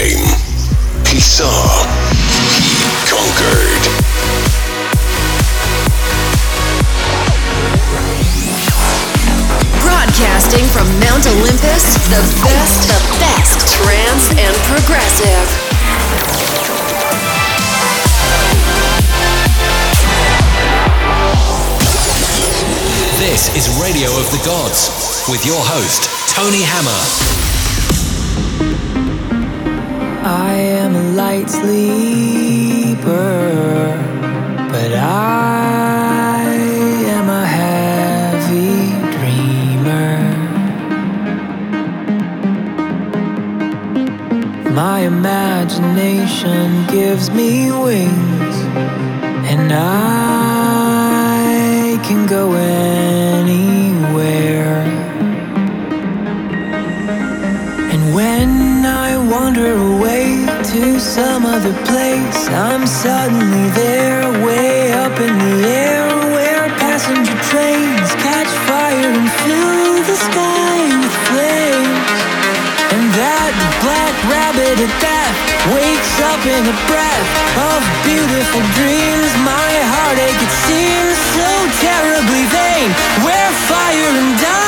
[0.00, 0.24] overcame.
[1.06, 1.50] He saw.
[2.56, 2.76] He
[3.08, 3.82] conquered.
[9.82, 15.46] Broadcasting from Mount Olympus, the best, the best trance and progressive.
[23.18, 24.88] This is Radio of the Gods
[25.28, 27.49] with your host, Tony Hammer.
[30.22, 33.00] I am a light sleeper,
[34.70, 36.42] but I
[37.16, 40.18] am a heavy dreamer.
[44.74, 48.56] My imagination gives me wings,
[49.48, 50.78] and I
[52.04, 52.89] can go anywhere.
[61.20, 68.48] Some other place, I'm suddenly there, way up in the air, where passenger trains catch
[68.64, 72.08] fire and fill the sky with flames.
[72.96, 73.52] And that
[73.84, 75.32] black rabbit at that
[75.76, 77.28] wakes up in a breath
[77.68, 79.30] of beautiful dreams.
[79.44, 81.52] My heartache, it seems so
[81.84, 82.88] terribly vain,
[83.28, 84.59] where fire and diamonds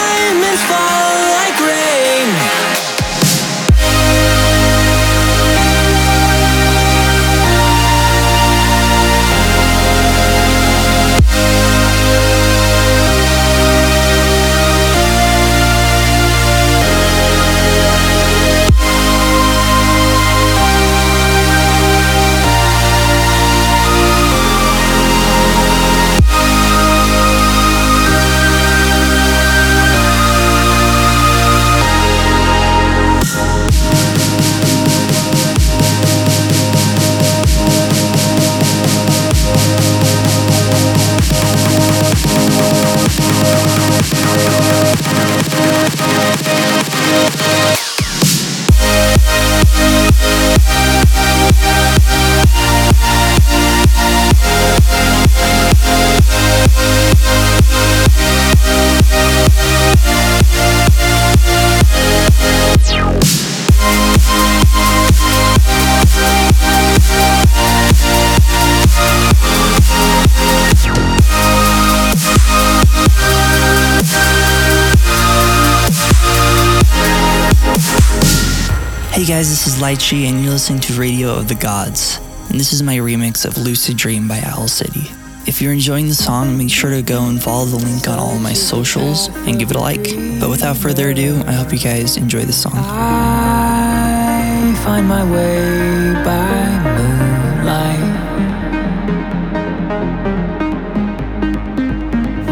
[79.92, 82.18] Lycii, and you're listening to Radio of the Gods.
[82.48, 85.10] And this is my remix of Lucid Dream by Owl City.
[85.46, 88.34] If you're enjoying the song, make sure to go and follow the link on all
[88.34, 90.04] of my socials and give it a like.
[90.40, 92.72] But without further ado, I hope you guys enjoy the song.
[92.74, 98.00] I find my way by moonlight.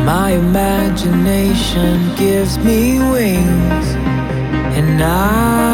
[0.05, 3.87] My imagination gives me wings,
[4.77, 5.70] and I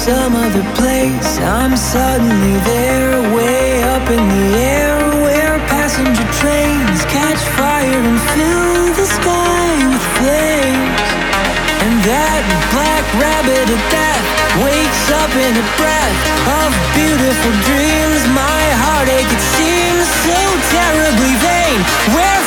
[0.00, 7.36] some other place, I'm suddenly there, way up in the air, where passenger trains catch
[7.60, 11.04] fire and fill the sky with flames.
[11.84, 12.40] And that
[12.72, 14.20] black rabbit at that
[14.64, 16.18] wakes up in a breath
[16.64, 18.24] of beautiful dreams.
[18.32, 20.40] My heartache, it seems so
[20.80, 21.76] terribly vain,
[22.16, 22.40] where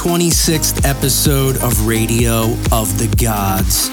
[0.00, 3.90] 26th episode of Radio of the Gods.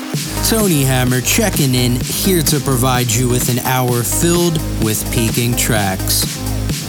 [0.50, 6.24] Tony Hammer checking in, here to provide you with an hour filled with peaking tracks.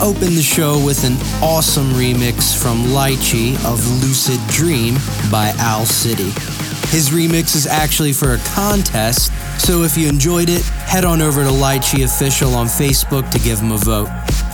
[0.01, 4.95] Open the show with an awesome remix from Lycii of Lucid Dream
[5.33, 6.31] by Owl City.
[6.95, 11.43] His remix is actually for a contest, so if you enjoyed it, head on over
[11.45, 14.09] to Lycii Official on Facebook to give him a vote.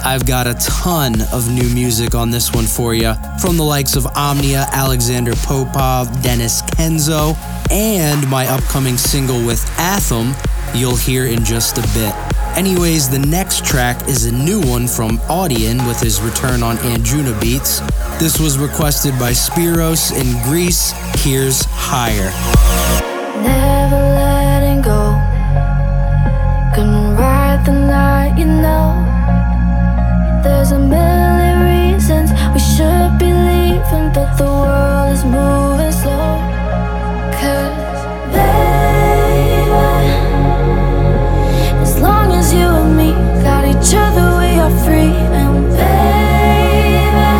[0.04, 3.96] I've got a ton of new music on this one for you, from the likes
[3.96, 7.36] of Omnia, Alexander Popov, Denis Kenzo,
[7.70, 10.34] and my upcoming single with ATHOM,
[10.74, 12.14] you'll hear in just a bit.
[12.56, 17.80] Anyways, the next track is a new one from Audien with his return on Anjunabeats.
[18.18, 20.92] This was requested by Spiros in Greece.
[21.24, 23.13] Here's Higher.
[31.68, 36.38] Reasons we should be leaving, but the world is moving slow.
[38.32, 38.54] Baby,
[41.84, 43.10] as long as you and me
[43.42, 45.14] got each other, we are free.
[45.40, 47.30] And, baby,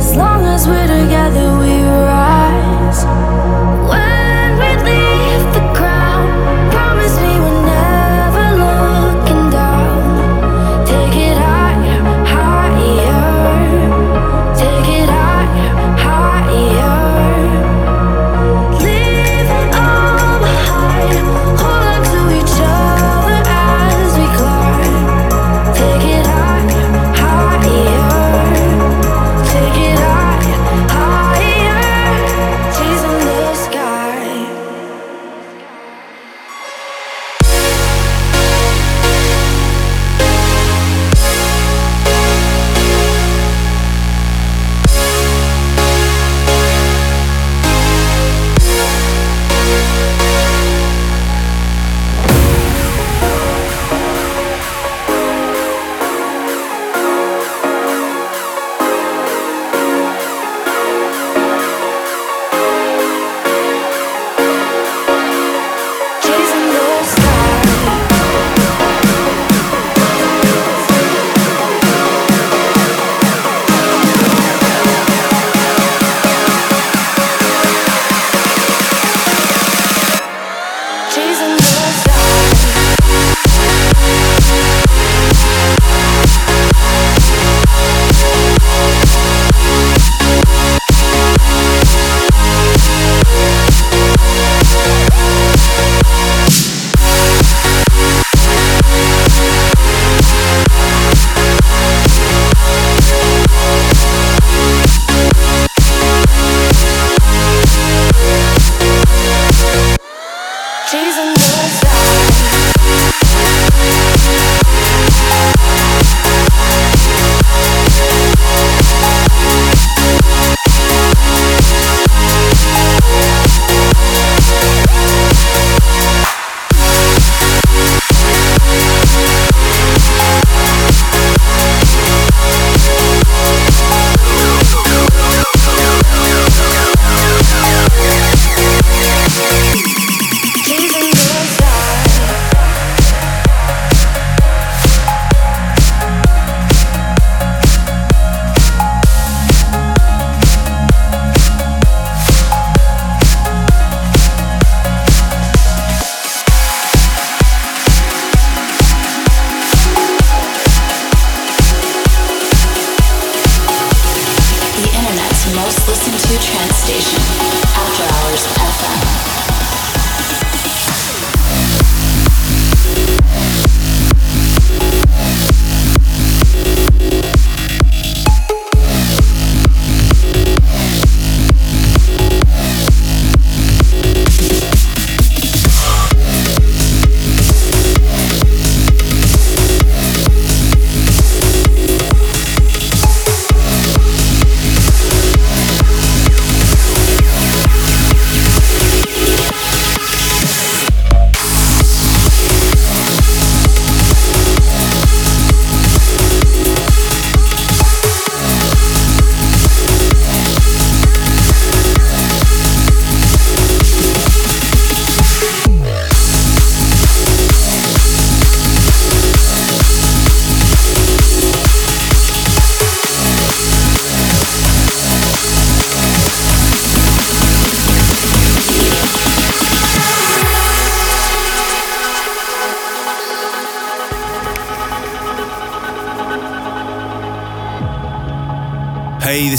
[0.00, 1.21] as long as we're together,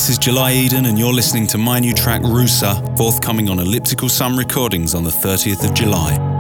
[0.04, 4.10] this is July Eden, and you're listening to my new track Roosa, forthcoming on Elliptical
[4.10, 6.33] Sun Recordings on the 30th of July.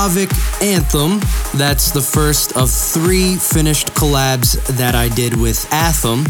[0.00, 0.30] Slavic
[0.62, 1.20] Anthem.
[1.58, 6.20] That's the first of three finished collabs that I did with ATHOM,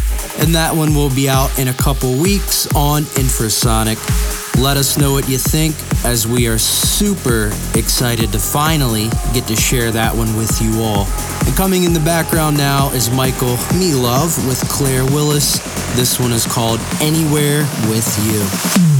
[0.43, 3.97] and that one will be out in a couple weeks on Infrasonic.
[4.61, 9.55] Let us know what you think, as we are super excited to finally get to
[9.55, 11.07] share that one with you all.
[11.47, 15.59] And coming in the background now is Michael Milov with Claire Willis.
[15.95, 19.00] This one is called Anywhere with You.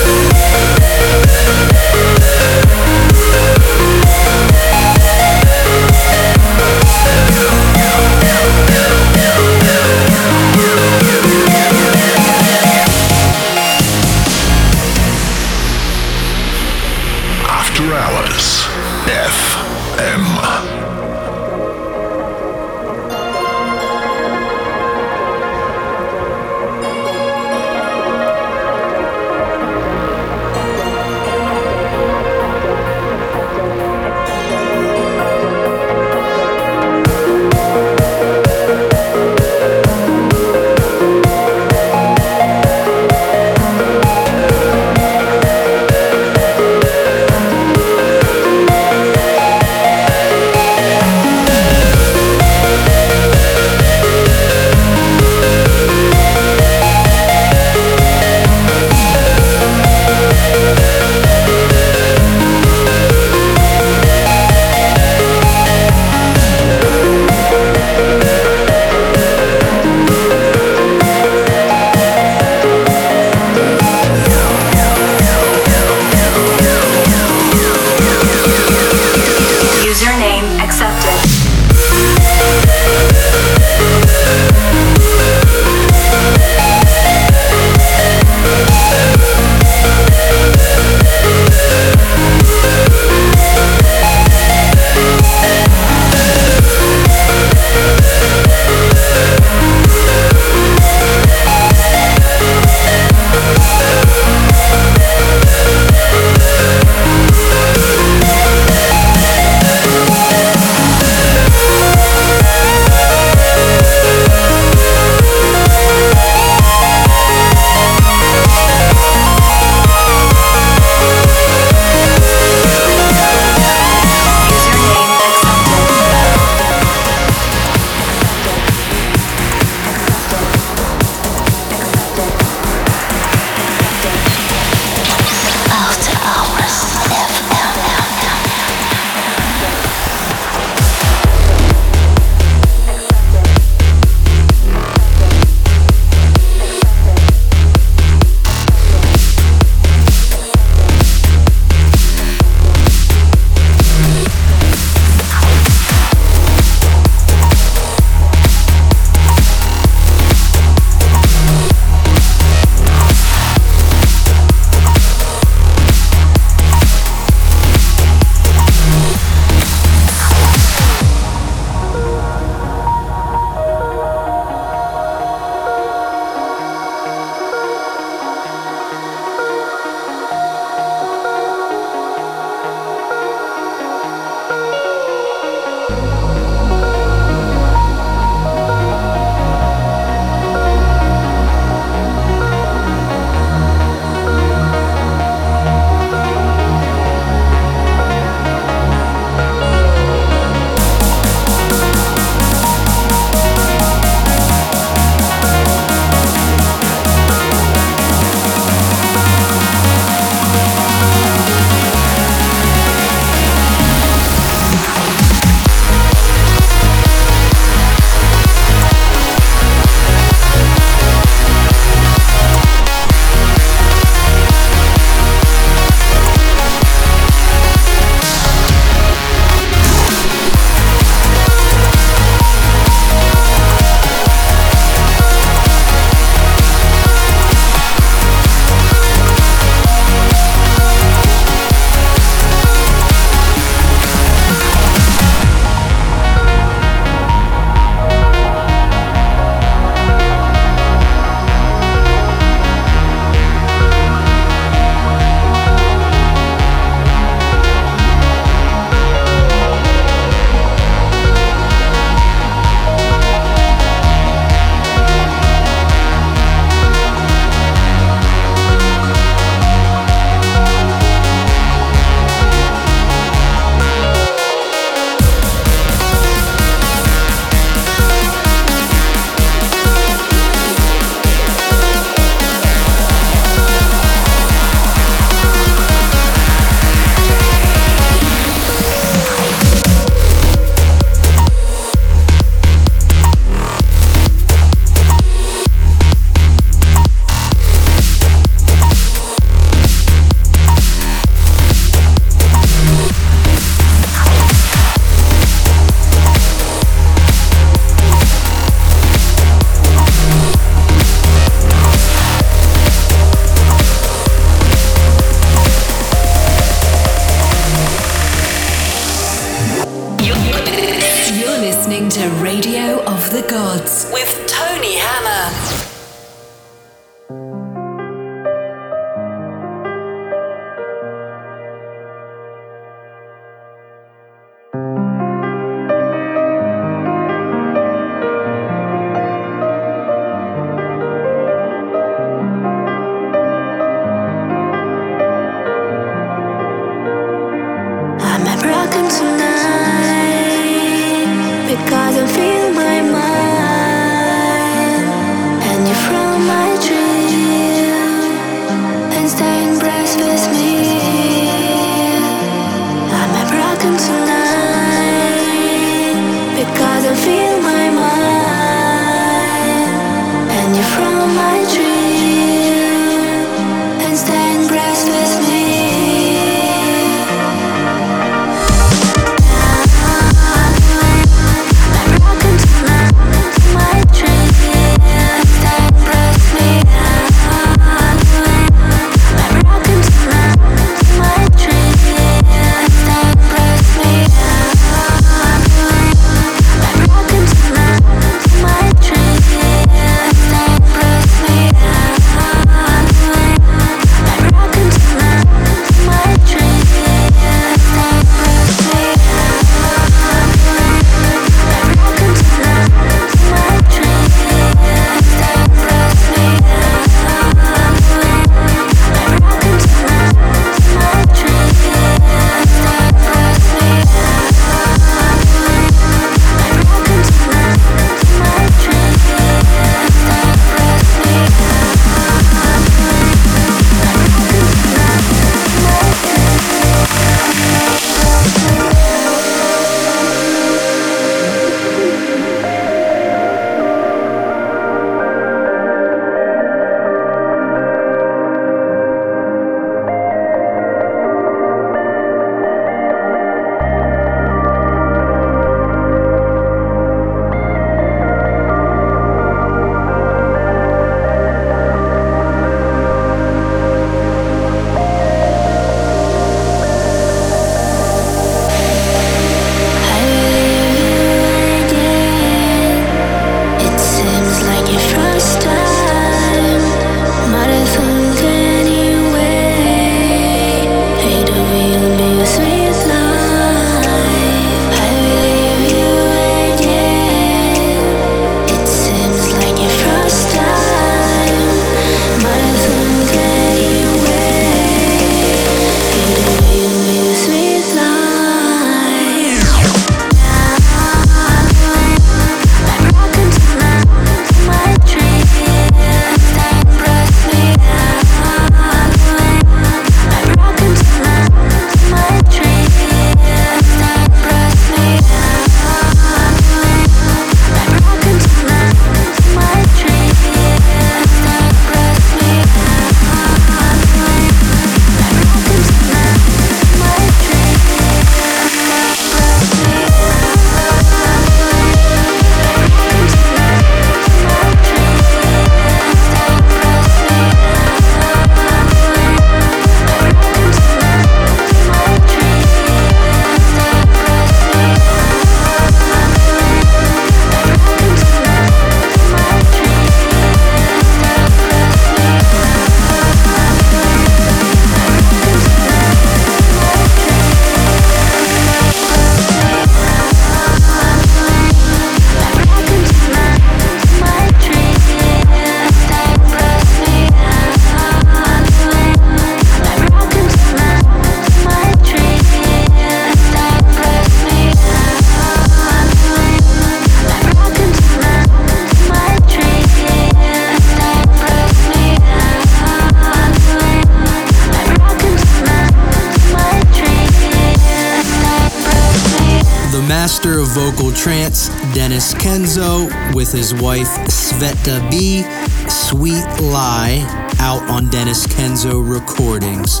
[590.72, 595.42] vocal trance, Denis Kenzo, with his wife, Sveta B,
[595.88, 597.26] Sweet Lie,
[597.58, 600.00] out on Denis Kenzo Recordings.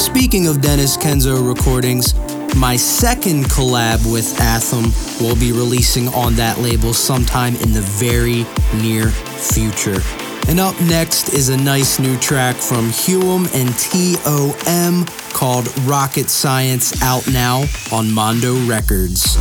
[0.00, 2.14] Speaking of Denis Kenzo Recordings,
[2.54, 8.46] my second collab with ATHOM will be releasing on that label sometime in the very
[8.80, 10.00] near future.
[10.48, 17.02] And up next is a nice new track from Huem and TOM called Rocket Science
[17.02, 19.36] out now on Mondo Records.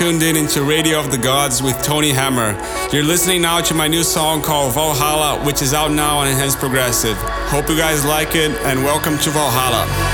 [0.00, 2.56] Tuned in into Radio of the Gods with Tony Hammer.
[2.90, 6.58] You're listening now to my new song called Valhalla, which is out now on Enhanced
[6.58, 7.18] Progressive.
[7.18, 10.09] Hope you guys like it, and welcome to Valhalla.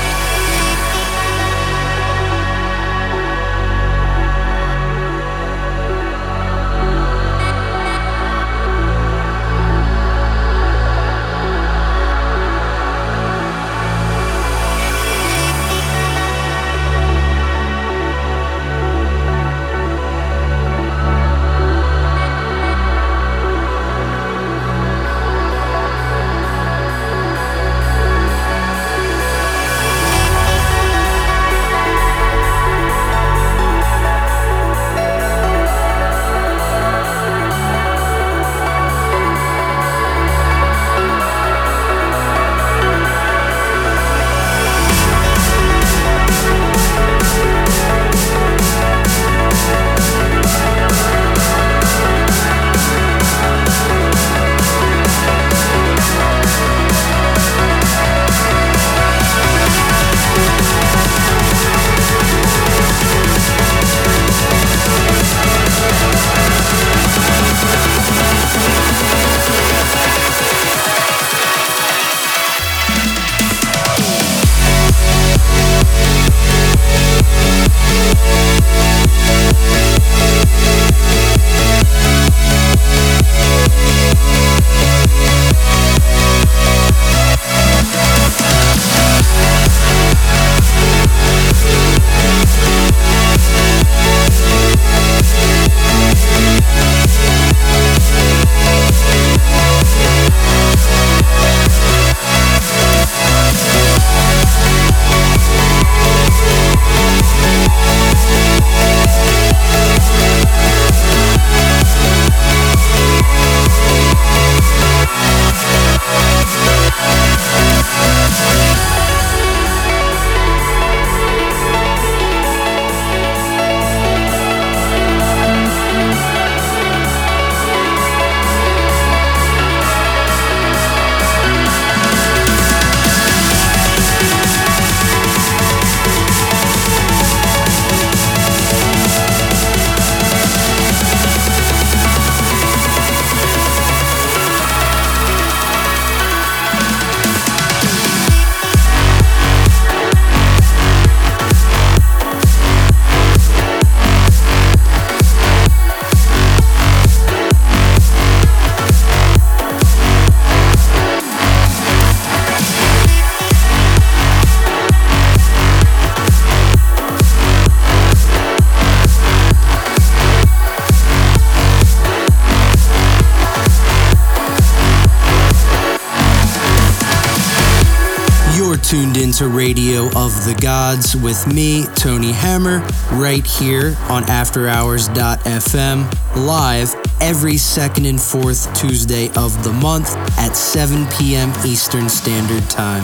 [180.61, 182.79] Gods with me, Tony Hammer,
[183.13, 191.07] right here on AfterHours.fm, live every second and fourth Tuesday of the month at 7
[191.17, 191.51] p.m.
[191.65, 193.03] Eastern Standard Time.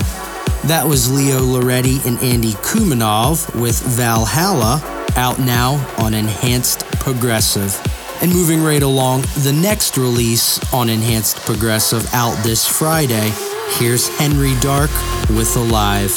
[0.66, 4.82] That was Leo Lauretti and Andy Kumanov with Valhalla,
[5.16, 7.80] out now on Enhanced Progressive.
[8.22, 13.32] And moving right along, the next release on Enhanced Progressive out this Friday
[13.80, 14.92] Here's Henry Dark
[15.30, 16.16] with Alive.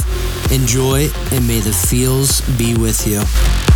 [0.51, 3.76] Enjoy and may the feels be with you.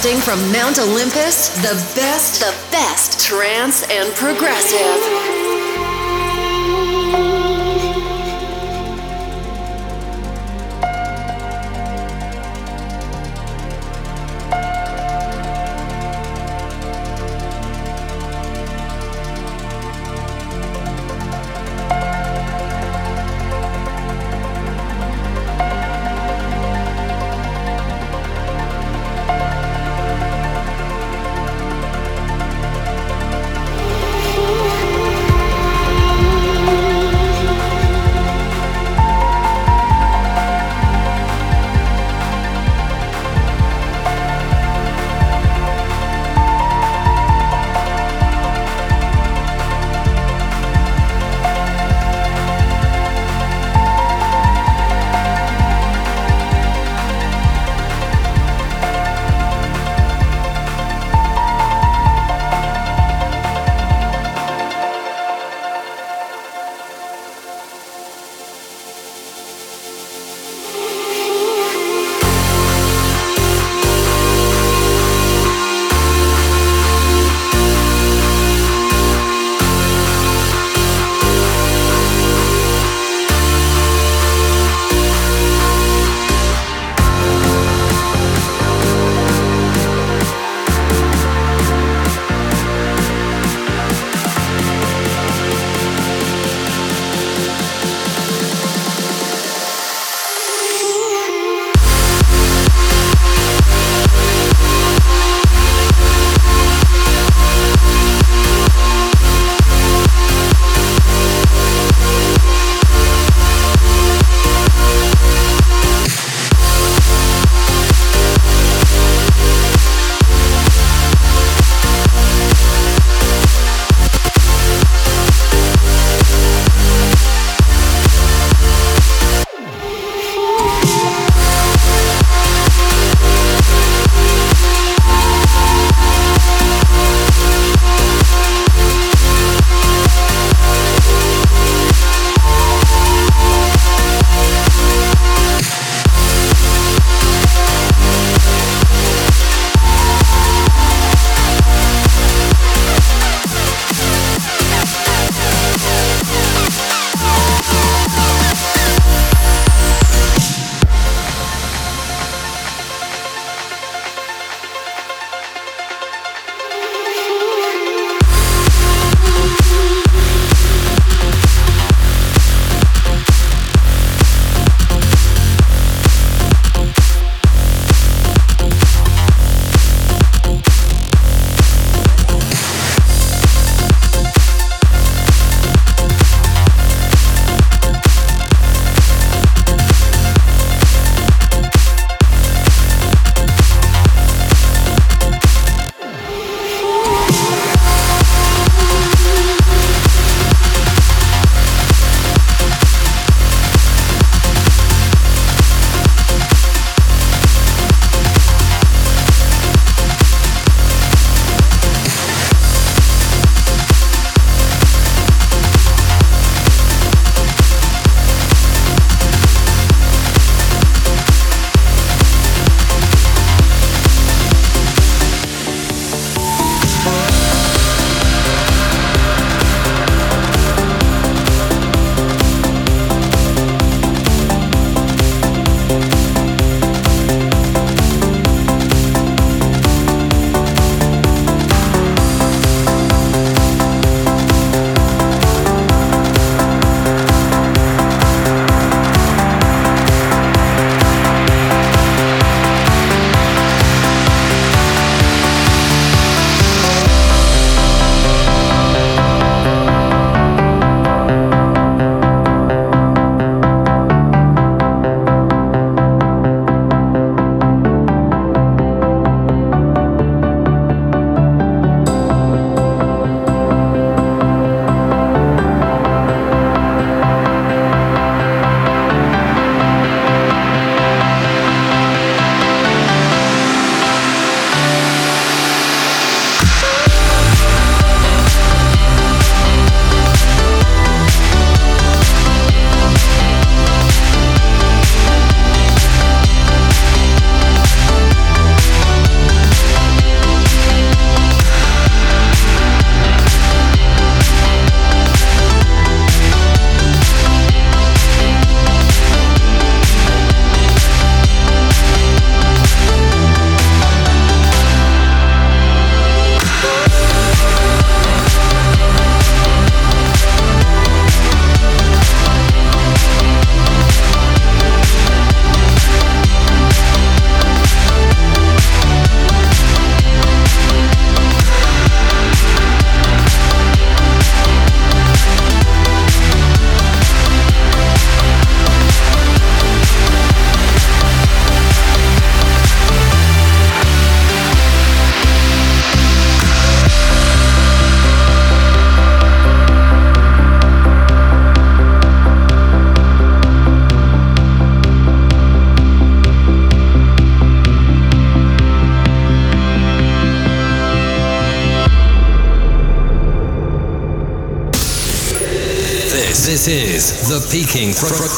[0.00, 5.39] Broadcasting from Mount Olympus, the best, the best trance and progressive.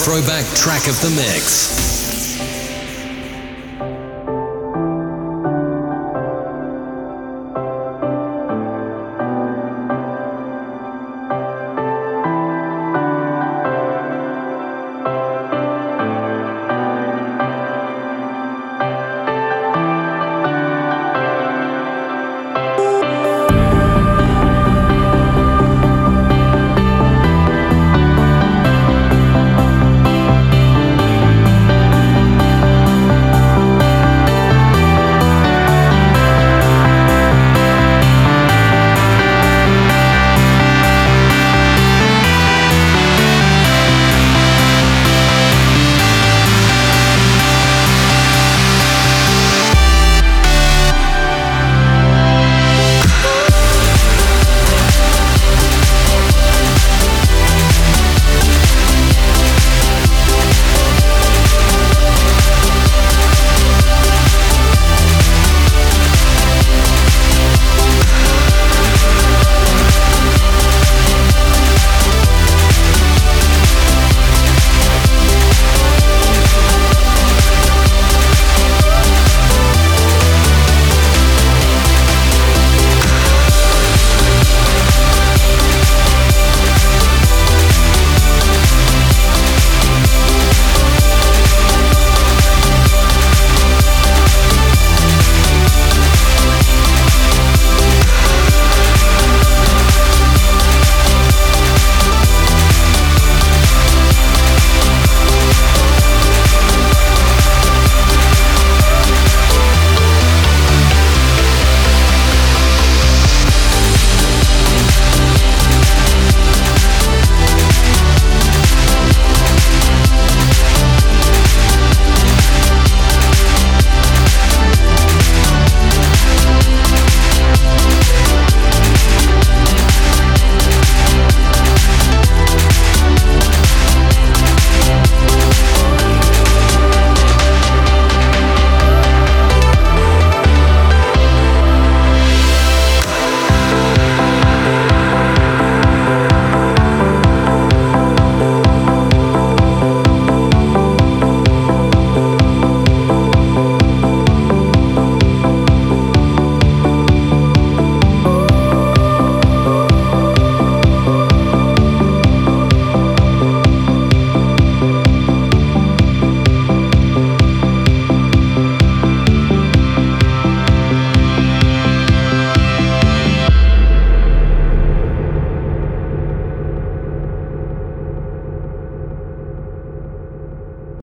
[0.04, 1.81] Throwback Track of the Mix.